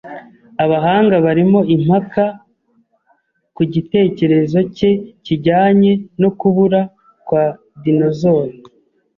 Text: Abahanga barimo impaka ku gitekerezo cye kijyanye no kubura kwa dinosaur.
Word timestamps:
Abahanga 0.63 1.15
barimo 1.25 1.59
impaka 1.75 2.25
ku 3.55 3.61
gitekerezo 3.73 4.57
cye 4.77 4.91
kijyanye 5.25 5.91
no 6.21 6.29
kubura 6.39 6.81
kwa 7.27 7.43
dinosaur. 7.83 8.47